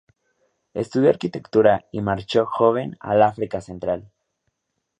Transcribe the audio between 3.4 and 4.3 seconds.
Central.